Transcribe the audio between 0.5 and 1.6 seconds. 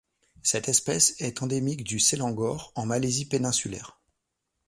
espèce est